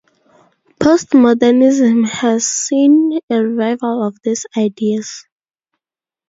Postmodernism 0.79 2.07
has 2.07 2.47
seen 2.47 3.19
a 3.29 3.35
revival 3.43 4.01
of 4.01 4.17
these 4.23 4.47
ideas. 4.57 5.27